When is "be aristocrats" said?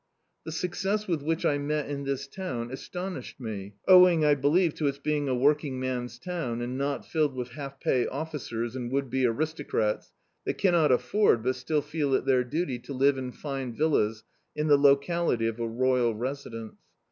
9.11-10.11